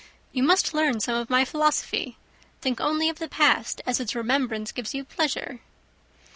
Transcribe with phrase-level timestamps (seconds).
[0.31, 2.17] You must learn some of my philosophy.
[2.59, 5.59] Think only of the past as its remembrance gives you pleasure."